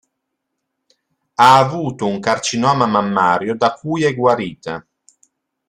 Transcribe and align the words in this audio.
Ha 1.35 1.57
avuto 1.59 2.07
un 2.07 2.19
carcinoma 2.19 2.87
mammario 2.87 3.55
da 3.55 3.73
cui 3.73 4.01
è 4.03 4.15
guarita. 4.15 4.83